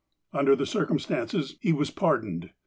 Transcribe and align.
Under 0.33 0.55
the 0.55 0.65
circumstances, 0.65 1.57
he 1.61 1.71
was 1.71 1.91
pardoned. 1.91 2.49